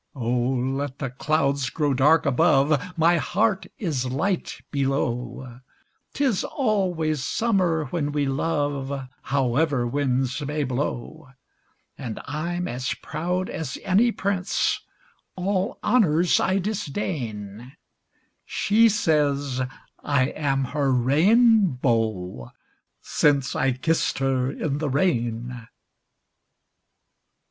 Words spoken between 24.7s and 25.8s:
the rain.